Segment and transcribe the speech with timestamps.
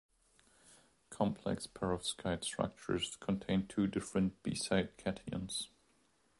[1.11, 5.67] Complex perovskite structures contain two different B-site cations.